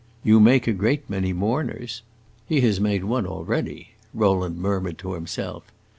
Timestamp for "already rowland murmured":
3.27-4.97